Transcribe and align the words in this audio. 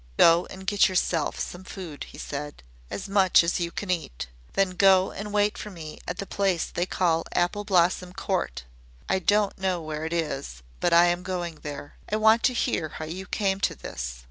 "Go 0.17 0.47
and 0.47 0.65
get 0.65 0.89
yourself 0.89 1.39
some 1.39 1.63
food," 1.63 2.05
he 2.05 2.17
said. 2.17 2.63
"As 2.89 3.07
much 3.07 3.43
as 3.43 3.59
you 3.59 3.69
can 3.69 3.91
eat. 3.91 4.25
Then 4.53 4.71
go 4.71 5.11
and 5.11 5.31
wait 5.31 5.59
for 5.59 5.69
me 5.69 5.99
at 6.07 6.17
the 6.17 6.25
place 6.25 6.65
they 6.65 6.87
call 6.87 7.23
Apple 7.33 7.65
Blossom 7.65 8.11
Court. 8.11 8.63
I 9.07 9.19
don't 9.19 9.59
know 9.59 9.79
where 9.79 10.03
it 10.05 10.11
is, 10.13 10.63
but 10.79 10.91
I 10.91 11.05
am 11.05 11.21
going 11.21 11.59
there. 11.61 11.97
I 12.11 12.15
want 12.15 12.41
to 12.45 12.53
hear 12.55 12.89
how 12.97 13.05
you 13.05 13.27
came 13.27 13.59
to 13.59 13.75
this. 13.75 14.15